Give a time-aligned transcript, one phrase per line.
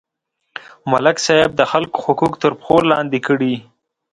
[0.91, 3.55] ملک صاحب د خلکو حقوق تر پښو لاندې کړي.